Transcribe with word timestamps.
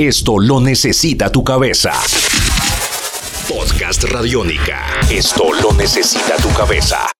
Esto 0.00 0.38
lo 0.38 0.60
necesita 0.60 1.30
tu 1.30 1.44
cabeza. 1.44 1.92
Podcast 3.46 4.04
Radiónica. 4.04 4.98
Esto 5.10 5.52
lo 5.60 5.74
necesita 5.74 6.36
tu 6.36 6.48
cabeza. 6.54 7.19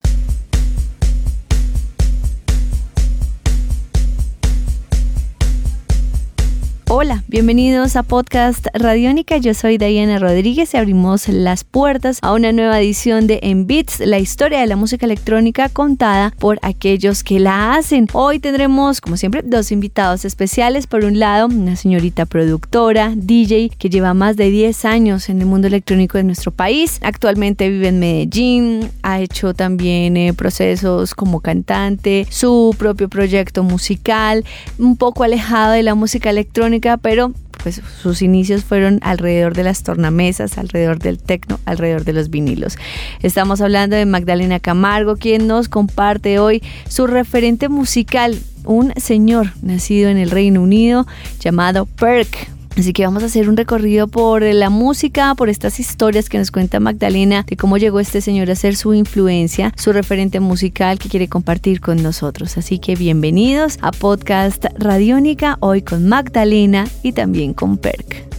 Hola, 6.92 7.22
bienvenidos 7.28 7.94
a 7.94 8.02
Podcast 8.02 8.66
Radiónica. 8.74 9.36
Yo 9.36 9.54
soy 9.54 9.78
Diana 9.78 10.18
Rodríguez 10.18 10.74
y 10.74 10.76
abrimos 10.76 11.28
las 11.28 11.62
puertas 11.62 12.18
a 12.20 12.32
una 12.32 12.50
nueva 12.50 12.80
edición 12.80 13.28
de 13.28 13.38
En 13.44 13.68
Beats, 13.68 14.00
la 14.00 14.18
historia 14.18 14.58
de 14.58 14.66
la 14.66 14.74
música 14.74 15.06
electrónica 15.06 15.68
contada 15.68 16.34
por 16.40 16.58
aquellos 16.62 17.22
que 17.22 17.38
la 17.38 17.74
hacen. 17.74 18.08
Hoy 18.12 18.40
tendremos, 18.40 19.00
como 19.00 19.16
siempre, 19.16 19.42
dos 19.44 19.70
invitados 19.70 20.24
especiales. 20.24 20.88
Por 20.88 21.04
un 21.04 21.20
lado, 21.20 21.46
una 21.46 21.76
señorita 21.76 22.26
productora, 22.26 23.12
DJ, 23.14 23.70
que 23.78 23.88
lleva 23.88 24.12
más 24.12 24.36
de 24.36 24.50
10 24.50 24.84
años 24.84 25.28
en 25.28 25.38
el 25.38 25.46
mundo 25.46 25.68
electrónico 25.68 26.18
de 26.18 26.24
nuestro 26.24 26.50
país. 26.50 26.98
Actualmente 27.02 27.68
vive 27.68 27.86
en 27.86 28.00
Medellín, 28.00 28.90
ha 29.04 29.20
hecho 29.20 29.54
también 29.54 30.16
eh, 30.16 30.34
procesos 30.34 31.14
como 31.14 31.38
cantante, 31.38 32.26
su 32.30 32.74
propio 32.76 33.08
proyecto 33.08 33.62
musical, 33.62 34.44
un 34.76 34.96
poco 34.96 35.22
alejado 35.22 35.74
de 35.74 35.84
la 35.84 35.94
música 35.94 36.30
electrónica 36.30 36.79
pero 37.02 37.32
pues 37.62 37.80
sus 38.02 38.22
inicios 38.22 38.64
fueron 38.64 39.00
alrededor 39.02 39.54
de 39.54 39.64
las 39.64 39.82
tornamesas, 39.82 40.56
alrededor 40.58 40.98
del 40.98 41.18
tecno, 41.18 41.60
alrededor 41.66 42.04
de 42.04 42.12
los 42.12 42.30
vinilos. 42.30 42.78
Estamos 43.22 43.60
hablando 43.60 43.96
de 43.96 44.06
Magdalena 44.06 44.60
Camargo, 44.60 45.16
quien 45.16 45.46
nos 45.46 45.68
comparte 45.68 46.38
hoy 46.38 46.62
su 46.88 47.06
referente 47.06 47.68
musical, 47.68 48.38
un 48.64 48.92
señor 48.96 49.52
nacido 49.62 50.08
en 50.08 50.16
el 50.16 50.30
Reino 50.30 50.62
Unido 50.62 51.06
llamado 51.40 51.86
Perk. 51.86 52.59
Así 52.78 52.92
que 52.92 53.04
vamos 53.04 53.22
a 53.22 53.26
hacer 53.26 53.48
un 53.48 53.56
recorrido 53.56 54.08
por 54.08 54.42
la 54.42 54.70
música, 54.70 55.34
por 55.34 55.48
estas 55.48 55.80
historias 55.80 56.28
que 56.28 56.38
nos 56.38 56.50
cuenta 56.50 56.80
Magdalena 56.80 57.44
de 57.46 57.56
cómo 57.56 57.76
llegó 57.76 58.00
este 58.00 58.20
señor 58.20 58.50
a 58.50 58.54
ser 58.54 58.76
su 58.76 58.94
influencia, 58.94 59.72
su 59.76 59.92
referente 59.92 60.40
musical 60.40 60.98
que 60.98 61.08
quiere 61.08 61.28
compartir 61.28 61.80
con 61.80 62.02
nosotros. 62.02 62.56
Así 62.56 62.78
que 62.78 62.94
bienvenidos 62.94 63.78
a 63.82 63.92
Podcast 63.92 64.66
Radiónica, 64.78 65.58
hoy 65.60 65.82
con 65.82 66.08
Magdalena 66.08 66.86
y 67.02 67.12
también 67.12 67.54
con 67.54 67.76
Perk. 67.76 68.29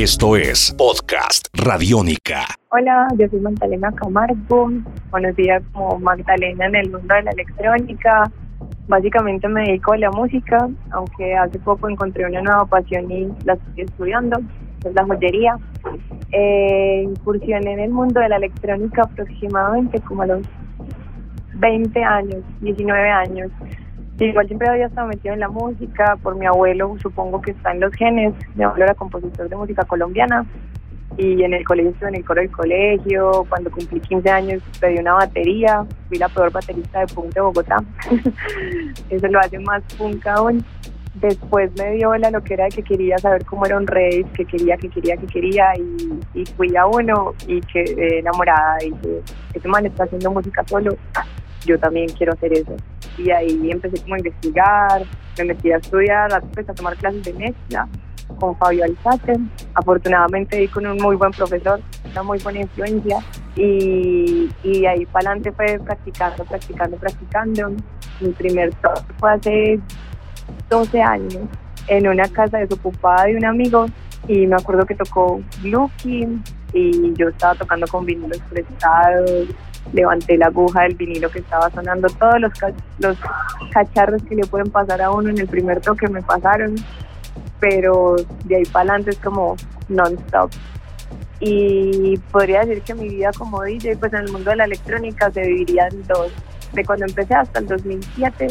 Esto 0.00 0.34
es 0.34 0.74
Podcast 0.78 1.48
Radiónica. 1.52 2.46
Hola, 2.70 3.06
yo 3.18 3.28
soy 3.28 3.40
Magdalena 3.40 3.92
Camargo, 3.92 4.70
conocida 5.10 5.60
como 5.74 5.98
Magdalena 5.98 6.68
en 6.68 6.74
el 6.74 6.90
mundo 6.90 7.14
de 7.14 7.22
la 7.24 7.30
electrónica. 7.32 8.32
Básicamente 8.88 9.46
me 9.46 9.60
dedico 9.60 9.92
a 9.92 9.98
la 9.98 10.10
música, 10.10 10.70
aunque 10.92 11.36
hace 11.36 11.58
poco 11.58 11.86
encontré 11.86 12.24
una 12.24 12.40
nueva 12.40 12.64
pasión 12.64 13.10
y 13.10 13.28
la 13.44 13.52
estoy 13.52 13.82
estudiando, 13.82 14.40
es 14.86 14.94
la 14.94 15.04
joyería. 15.04 15.58
Eh, 16.32 17.02
incursioné 17.06 17.74
en 17.74 17.80
el 17.80 17.90
mundo 17.90 18.20
de 18.20 18.30
la 18.30 18.36
electrónica 18.36 19.02
aproximadamente 19.02 20.00
como 20.00 20.22
a 20.22 20.26
los 20.28 20.46
20 21.56 22.02
años, 22.02 22.42
19 22.62 23.10
años 23.10 23.50
igual 24.26 24.46
siempre 24.46 24.68
había 24.68 24.86
estado 24.86 25.08
metido 25.08 25.34
en 25.34 25.40
la 25.40 25.48
música, 25.48 26.16
por 26.22 26.36
mi 26.36 26.46
abuelo 26.46 26.96
supongo 27.00 27.40
que 27.40 27.52
está 27.52 27.72
en 27.72 27.80
los 27.80 27.92
genes, 27.94 28.34
mi 28.54 28.64
abuelo 28.64 28.84
era 28.84 28.94
compositor 28.94 29.48
de 29.48 29.56
música 29.56 29.84
colombiana 29.84 30.46
y 31.16 31.42
en 31.42 31.54
el 31.54 31.64
colegio 31.64 32.08
en 32.08 32.14
el 32.16 32.24
coro 32.24 32.40
del 32.40 32.50
colegio, 32.50 33.44
cuando 33.48 33.70
cumplí 33.70 34.00
15 34.00 34.30
años 34.30 34.62
pedí 34.80 34.98
una 34.98 35.14
batería, 35.14 35.84
fui 36.08 36.18
la 36.18 36.28
peor 36.28 36.50
baterista 36.50 37.00
de 37.00 37.06
punk 37.06 37.34
de 37.34 37.40
Bogotá, 37.40 37.76
eso 39.10 39.28
lo 39.28 39.40
hace 39.40 39.58
más 39.58 39.82
punk 39.98 40.26
aún. 40.26 40.64
Después 41.14 41.70
me 41.76 41.96
dio 41.96 42.14
la 42.16 42.30
loquera 42.30 42.64
de 42.64 42.70
que 42.70 42.82
quería 42.84 43.18
saber 43.18 43.44
cómo 43.44 43.66
era 43.66 43.76
un 43.76 43.86
rey, 43.86 44.24
que 44.32 44.44
quería, 44.44 44.76
que 44.76 44.88
quería, 44.88 45.16
que 45.16 45.26
quería, 45.26 45.72
y, 45.76 46.44
fui 46.56 46.74
a 46.76 46.86
uno 46.86 47.34
y 47.48 47.60
quedé 47.62 48.20
enamorada. 48.20 48.78
Y 48.82 48.92
dije, 48.92 49.20
ese 49.52 49.68
man 49.68 49.84
está 49.84 50.04
haciendo 50.04 50.30
música 50.30 50.62
solo, 50.66 50.96
yo 51.66 51.78
también 51.80 52.08
quiero 52.16 52.32
hacer 52.32 52.52
eso. 52.52 52.76
Y 53.18 53.30
ahí 53.30 53.70
empecé 53.70 54.02
como 54.02 54.14
a 54.14 54.18
investigar, 54.18 55.02
me 55.38 55.44
metí 55.44 55.72
a 55.72 55.76
estudiar, 55.76 56.32
a, 56.32 56.40
pues, 56.40 56.68
a 56.68 56.74
tomar 56.74 56.96
clases 56.96 57.22
de 57.24 57.32
mezcla 57.34 57.88
con 58.38 58.56
Fabio 58.56 58.84
Alzate. 58.84 59.38
Afortunadamente 59.74 60.56
di 60.56 60.68
con 60.68 60.86
un 60.86 60.96
muy 60.98 61.16
buen 61.16 61.32
profesor, 61.32 61.80
una 62.10 62.22
muy 62.22 62.38
buena 62.38 62.60
influencia. 62.60 63.18
Y, 63.56 64.48
y 64.62 64.86
ahí 64.86 65.04
para 65.06 65.30
adelante 65.30 65.52
fue 65.52 65.78
practicando, 65.84 66.44
practicando, 66.44 66.96
practicando. 66.96 67.72
Mi 68.20 68.30
primer 68.30 68.74
toque 68.76 69.12
fue 69.18 69.32
hace 69.32 69.80
12 70.68 71.02
años 71.02 71.38
en 71.88 72.06
una 72.06 72.28
casa 72.28 72.58
desocupada 72.58 73.24
de 73.24 73.36
un 73.36 73.44
amigo 73.44 73.86
y 74.28 74.46
me 74.46 74.56
acuerdo 74.56 74.86
que 74.86 74.94
tocó 74.94 75.40
Looking 75.64 76.42
y 76.72 77.12
yo 77.14 77.28
estaba 77.28 77.54
tocando 77.54 77.86
con 77.88 78.04
vinilos 78.06 78.40
prestados, 78.48 79.46
levanté 79.92 80.36
la 80.36 80.46
aguja 80.46 80.82
del 80.82 80.94
vinilo 80.94 81.30
que 81.30 81.40
estaba 81.40 81.70
sonando, 81.70 82.08
todos 82.08 82.40
los, 82.40 82.52
los 82.98 83.16
cacharros 83.72 84.22
que 84.22 84.36
le 84.36 84.46
pueden 84.46 84.70
pasar 84.70 85.02
a 85.02 85.10
uno 85.10 85.30
en 85.30 85.38
el 85.38 85.48
primer 85.48 85.80
toque 85.80 86.08
me 86.08 86.22
pasaron, 86.22 86.76
pero 87.58 88.16
de 88.44 88.56
ahí 88.56 88.64
para 88.64 88.90
adelante 88.90 89.10
es 89.10 89.18
como 89.18 89.56
non-stop. 89.88 90.50
Y 91.40 92.18
podría 92.30 92.60
decir 92.60 92.82
que 92.82 92.94
mi 92.94 93.08
vida 93.08 93.30
como 93.36 93.62
DJ, 93.62 93.96
pues 93.96 94.12
en 94.12 94.20
el 94.20 94.32
mundo 94.32 94.50
de 94.50 94.56
la 94.56 94.64
electrónica 94.64 95.30
se 95.30 95.40
dividiría 95.40 95.88
en 95.90 96.06
dos. 96.06 96.30
De 96.74 96.84
cuando 96.84 97.06
empecé 97.06 97.34
hasta 97.34 97.60
el 97.60 97.66
2007, 97.66 98.48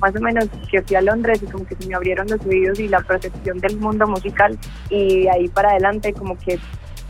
más 0.00 0.14
o 0.14 0.20
menos 0.20 0.46
que 0.70 0.80
fui 0.82 0.96
a 0.96 1.02
Londres 1.02 1.42
y 1.42 1.46
como 1.46 1.66
que 1.66 1.74
se 1.74 1.86
me 1.86 1.94
abrieron 1.94 2.28
los 2.28 2.40
oídos 2.46 2.78
y 2.78 2.88
la 2.88 3.00
percepción 3.00 3.58
del 3.58 3.76
mundo 3.78 4.06
musical. 4.06 4.56
Y 4.88 5.24
de 5.24 5.30
ahí 5.30 5.48
para 5.48 5.70
adelante 5.70 6.12
como 6.12 6.38
que 6.38 6.60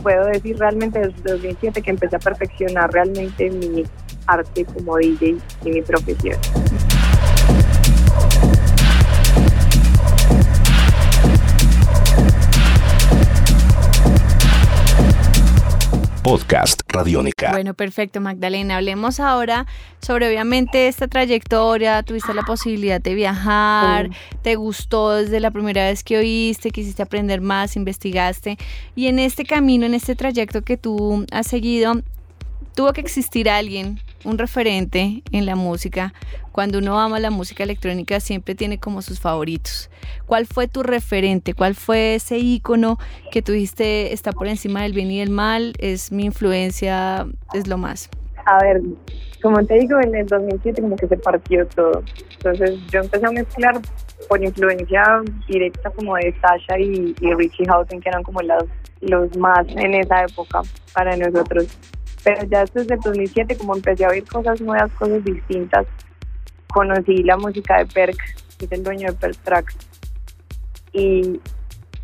puedo 0.03 0.27
decir 0.27 0.59
realmente 0.59 0.99
desde 1.01 1.33
2007 1.33 1.83
que 1.83 1.91
empecé 1.91 2.17
a 2.17 2.19
perfeccionar 2.19 2.93
realmente 2.93 3.51
mi 3.51 3.85
arte 4.27 4.65
como 4.65 4.97
DJ 4.97 5.37
y 5.65 5.71
mi 5.71 5.83
profesión. 5.83 6.39
Podcast 16.29 16.83
Radiónica. 16.89 17.53
Bueno, 17.53 17.73
perfecto, 17.73 18.21
Magdalena. 18.21 18.77
Hablemos 18.77 19.19
ahora 19.19 19.65
sobre 20.03 20.29
obviamente 20.29 20.87
esta 20.87 21.09
trayectoria. 21.09 22.03
Tuviste 22.03 22.35
la 22.35 22.43
posibilidad 22.43 23.01
de 23.01 23.15
viajar, 23.15 24.11
te 24.43 24.55
gustó 24.57 25.13
desde 25.13 25.41
la 25.41 25.51
primera 25.51 25.87
vez 25.87 26.05
que 26.05 26.19
oíste, 26.19 26.71
quisiste 26.71 27.03
aprender 27.03 27.41
más, 27.41 27.77
investigaste. 27.77 28.59
Y 28.95 29.07
en 29.07 29.19
este 29.19 29.45
camino, 29.45 29.87
en 29.87 29.95
este 29.95 30.15
trayecto 30.17 30.61
que 30.61 30.77
tú 30.77 31.25
has 31.33 31.47
seguido, 31.47 32.03
tuvo 32.75 32.93
que 32.93 33.01
existir 33.01 33.49
alguien 33.49 33.99
un 34.25 34.39
referente 34.39 35.23
en 35.33 35.47
la 35.47 35.57
música. 35.57 36.13
Cuando 36.53 36.79
uno 36.79 36.99
ama 36.99 37.21
la 37.21 37.31
música 37.31 37.63
electrónica 37.63 38.21
siempre 38.21 38.55
tiene 38.55 38.79
como 38.79 39.03
sus 39.03 39.21
favoritos. 39.21 39.91
¿Cuál 40.27 40.47
fue 40.47 40.69
tu 40.69 40.83
referente? 40.83 41.55
¿Cuál 41.55 41.75
fue 41.75 42.17
ese 42.17 42.39
icono 42.39 42.99
que 43.31 43.43
tuviste 43.43 44.13
está 44.13 44.33
por 44.33 44.49
encima 44.49 44.83
del 44.83 44.93
bien 44.93 45.11
y 45.11 45.21
del 45.21 45.31
mal? 45.31 45.75
Es 45.79 46.11
mi 46.11 46.25
influencia, 46.25 47.27
es 47.55 47.69
lo 47.69 47.79
más. 47.79 48.11
A 48.45 48.59
ver, 48.63 48.81
como 49.43 49.65
te 49.65 49.75
digo, 49.75 50.01
en 50.01 50.15
el 50.15 50.27
2007 50.27 50.83
como 50.83 50.97
que 50.97 51.07
se 51.07 51.17
partió 51.17 51.67
todo. 51.67 52.03
Entonces 52.33 52.79
yo 52.91 53.01
empecé 53.01 53.27
a 53.27 53.31
mezclar 53.31 53.81
por 54.29 54.43
influencia 54.43 55.23
directa 55.47 55.91
como 55.91 56.17
de 56.17 56.35
Sasha 56.41 56.79
y, 56.79 57.15
Richie 57.21 57.67
Housen, 57.67 58.01
que 58.01 58.09
eran 58.09 58.23
como 58.23 58.41
los, 58.43 58.65
los 59.01 59.37
más 59.37 59.67
en 59.69 59.95
esa 59.95 60.25
época 60.25 60.63
para 60.93 61.17
nosotros 61.17 61.67
pero 62.25 62.45
ya 62.45 62.65
desde 62.65 62.95
el 62.95 63.01
2007 63.01 63.57
como 63.57 63.77
empecé 63.77 64.05
a 64.05 64.09
oír 64.09 64.25
cosas 64.25 64.61
nuevas, 64.61 64.91
cosas 64.93 65.25
distintas, 65.25 65.87
conocí 66.69 67.23
la 67.23 67.37
música 67.37 67.79
de 67.79 67.87
Perk, 67.87 68.19
que 68.59 68.65
es 68.65 68.73
el 68.73 68.83
dueño 68.83 69.09
de 69.09 69.15
Perk 69.15 69.37
Tracks, 69.39 69.77
y 70.93 71.41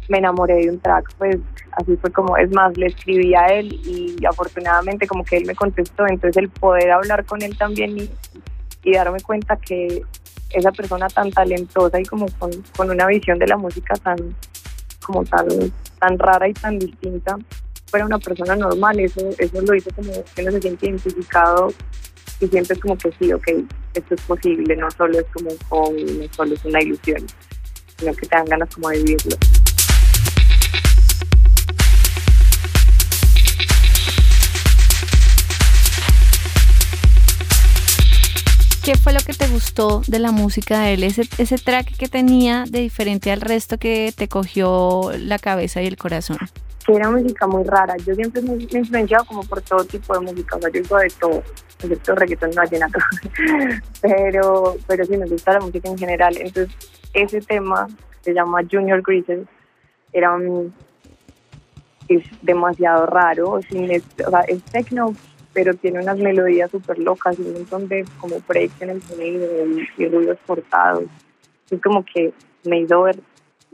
me 0.09 0.19
enamoré 0.19 0.57
de 0.57 0.71
un 0.71 0.81
track, 0.81 1.15
pues 1.17 1.39
así 1.73 1.97
fue 1.97 2.11
como, 2.13 2.37
es 2.37 2.51
más, 2.53 2.77
le 2.77 2.87
escribí 2.87 3.35
a 3.35 3.47
él 3.47 3.73
y 3.85 4.17
afortunadamente 4.27 5.07
como 5.07 5.25
que 5.25 5.39
él 5.39 5.47
me 5.47 5.55
contestó, 5.55 6.07
entonces 6.07 6.37
el 6.37 6.51
poder 6.51 6.91
hablar 6.91 7.25
con 7.25 7.43
él 7.43 7.57
también 7.57 7.97
y, 7.99 8.11
darme 8.93 9.21
cuenta 9.21 9.57
que 9.57 10.03
esa 10.51 10.71
persona 10.71 11.09
tan 11.09 11.31
talentosa 11.31 11.99
y 11.99 12.05
como 12.05 12.27
con, 12.39 12.51
con 12.77 12.91
una 12.91 13.07
visión 13.07 13.39
de 13.39 13.47
la 13.47 13.57
música 13.57 13.95
tan 13.95 14.19
como 15.03 15.25
tan 15.25 16.19
rara 16.19 16.47
y 16.47 16.53
tan 16.53 16.79
distinta 16.79 17.39
fuera 17.95 18.07
una 18.07 18.19
persona 18.19 18.57
normal, 18.57 18.99
eso, 18.99 19.21
eso 19.39 19.61
lo 19.63 19.73
hizo 19.73 19.89
como 19.95 20.11
que 20.35 20.43
uno 20.43 20.51
se 20.51 20.63
siente 20.63 20.87
identificado 20.89 21.73
y 22.41 22.49
sientes 22.49 22.77
como 22.81 22.99
que 22.99 23.13
sí, 23.21 23.33
ok, 23.33 23.47
esto 23.95 24.15
es 24.17 24.21
posible, 24.23 24.75
no 24.75 24.91
solo 24.91 25.21
es 25.21 25.27
como 25.33 25.51
un 25.51 25.59
hobby, 25.69 26.03
no 26.03 26.35
solo 26.35 26.55
es 26.57 26.65
una 26.65 26.83
ilusión, 26.83 27.25
sino 27.97 28.13
que 28.15 28.27
te 28.27 28.35
dan 28.35 28.47
ganas 28.47 28.75
como 28.75 28.89
de 28.89 28.97
vivirlo. 28.97 29.37
¿Qué 38.83 38.97
fue 38.97 39.13
lo 39.13 39.21
que 39.21 39.35
te 39.35 39.47
gustó 39.47 40.03
de 40.09 40.19
la 40.19 40.33
música 40.33 40.81
de 40.81 40.95
él? 40.95 41.05
Ese, 41.05 41.29
ese 41.39 41.59
track 41.59 41.97
que 41.97 42.09
tenía 42.09 42.65
de 42.69 42.81
diferente 42.81 43.31
al 43.31 43.41
resto 43.41 43.79
que 43.79 44.13
te 44.17 44.27
cogió 44.27 45.13
la 45.17 45.39
cabeza 45.39 45.81
y 45.81 45.87
el 45.87 45.97
corazón. 45.97 46.39
Que 46.85 46.95
era 46.95 47.11
música 47.11 47.47
muy 47.47 47.65
rara. 47.65 47.97
Yo 47.99 48.15
siempre 48.15 48.43
me 48.43 48.55
he 48.55 48.79
influenciado 48.79 49.25
como 49.25 49.43
por 49.45 49.61
todo 49.63 49.85
tipo 49.85 50.13
de 50.15 50.21
música. 50.21 50.57
O 50.57 50.61
sea, 50.61 50.71
yo 50.71 50.83
digo 50.83 50.99
de 50.99 51.09
todo, 51.19 51.43
excepto 51.81 52.15
reggaetón 52.15 52.51
no 52.51 52.57
vallenato. 52.57 52.99
pero, 54.01 54.77
pero 54.87 55.05
sí 55.05 55.17
me 55.17 55.27
gusta 55.27 55.55
la 55.55 55.61
música 55.61 55.89
en 55.89 55.99
general. 55.99 56.37
Entonces, 56.37 56.75
ese 57.13 57.41
tema 57.41 57.89
se 58.21 58.35
llama 58.35 58.61
Junior 58.71 59.03
Greases. 59.03 59.47
Era 60.13 60.35
un, 60.35 60.75
es 62.09 62.25
demasiado 62.43 63.07
raro. 63.07 63.61
Sin, 63.69 63.85
o 63.85 64.31
sea, 64.31 64.41
es 64.49 64.63
techno 64.65 65.15
pero 65.55 65.73
tiene 65.75 66.01
unas 66.01 66.19
melodías 66.19 66.71
súper 66.71 66.99
locas 66.99 67.39
y 67.39 67.43
un 67.43 67.55
montón 67.55 67.89
de 67.89 68.05
como 68.19 68.37
breaks 68.47 68.83
en 68.83 68.91
el 68.91 69.03
sonido 69.03 69.47
y, 69.97 70.09
ruidos 70.09 70.39
cortados. 70.47 71.05
Es 71.71 71.81
como 71.81 72.05
que 72.05 72.35
me 72.65 72.81
hizo 72.81 73.03
ver 73.03 73.17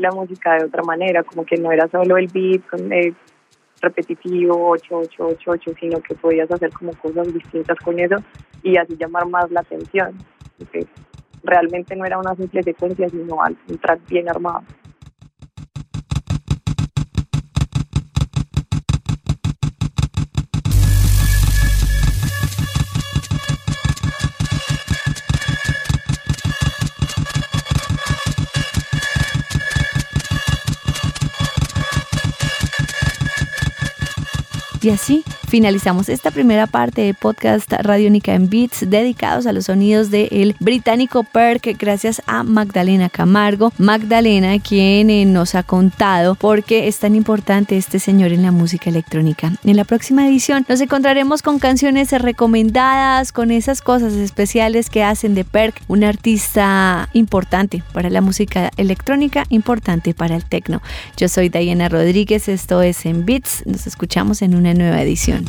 la 0.00 0.10
música 0.10 0.54
de 0.54 0.64
otra 0.64 0.82
manera, 0.82 1.22
como 1.22 1.44
que 1.44 1.56
no 1.56 1.70
era 1.70 1.86
solo 1.88 2.16
el 2.16 2.26
beat 2.28 2.62
el 2.90 3.14
repetitivo 3.82 4.70
8, 4.70 4.88
8, 4.90 5.10
8, 5.18 5.50
8, 5.50 5.70
sino 5.78 6.00
que 6.00 6.14
podías 6.14 6.50
hacer 6.50 6.70
como 6.72 6.92
cosas 6.94 7.32
distintas 7.32 7.78
con 7.78 7.98
eso 7.98 8.16
y 8.62 8.76
así 8.76 8.96
llamar 8.96 9.26
más 9.26 9.50
la 9.50 9.60
atención. 9.60 10.16
Porque 10.58 10.86
realmente 11.42 11.94
no 11.96 12.04
era 12.04 12.18
una 12.18 12.34
simple 12.34 12.62
secuencia, 12.62 13.08
sino 13.08 13.36
un 13.36 13.78
track 13.78 14.00
bien 14.08 14.28
armado. 14.28 14.62
Y 34.82 34.90
así 34.90 35.24
finalizamos 35.50 36.08
esta 36.08 36.30
primera 36.30 36.68
parte 36.68 37.02
de 37.02 37.12
podcast 37.12 37.72
Radiónica 37.72 38.34
en 38.34 38.48
Beats 38.48 38.88
dedicados 38.88 39.48
a 39.48 39.52
los 39.52 39.64
sonidos 39.64 40.08
del 40.12 40.54
británico 40.60 41.24
Perk 41.24 41.76
gracias 41.76 42.22
a 42.26 42.44
Magdalena 42.44 43.08
Camargo. 43.08 43.72
Magdalena 43.76 44.60
quien 44.60 45.10
eh, 45.10 45.24
nos 45.24 45.56
ha 45.56 45.64
contado 45.64 46.36
por 46.36 46.62
qué 46.62 46.86
es 46.86 47.00
tan 47.00 47.16
importante 47.16 47.76
este 47.76 47.98
señor 47.98 48.30
en 48.30 48.42
la 48.42 48.52
música 48.52 48.90
electrónica. 48.90 49.52
En 49.64 49.76
la 49.76 49.82
próxima 49.82 50.24
edición 50.24 50.64
nos 50.68 50.80
encontraremos 50.80 51.42
con 51.42 51.58
canciones 51.58 52.12
recomendadas, 52.12 53.32
con 53.32 53.50
esas 53.50 53.82
cosas 53.82 54.12
especiales 54.12 54.88
que 54.88 55.02
hacen 55.02 55.34
de 55.34 55.44
Perk 55.44 55.82
un 55.88 56.04
artista 56.04 57.08
importante 57.12 57.82
para 57.92 58.08
la 58.08 58.20
música 58.20 58.70
electrónica, 58.76 59.46
importante 59.48 60.14
para 60.14 60.36
el 60.36 60.44
techno. 60.44 60.80
Yo 61.16 61.28
soy 61.28 61.48
Diana 61.48 61.88
Rodríguez, 61.88 62.48
esto 62.48 62.82
es 62.82 63.04
en 63.04 63.26
Beats, 63.26 63.64
nos 63.66 63.88
escuchamos 63.88 64.42
en 64.42 64.54
una 64.54 64.74
nueva 64.74 65.02
edición. 65.02 65.39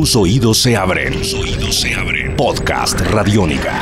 Tus 0.00 0.16
oídos 0.16 0.58
se 0.58 0.76
abren. 0.76 1.12
Tus 1.12 1.34
oídos 1.34 1.80
se 1.80 1.94
abren. 1.94 2.34
Podcast 2.34 2.98
Radiónica. 3.00 3.80